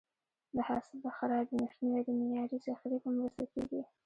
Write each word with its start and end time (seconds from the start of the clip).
د 0.55 0.57
حاصل 0.67 0.97
د 1.01 1.07
خرابي 1.17 1.55
مخنیوی 1.63 2.01
د 2.05 2.09
معیاري 2.19 2.57
ذخیرې 2.65 2.97
په 3.03 3.09
مرسته 3.15 3.43
کېږي. 3.53 3.81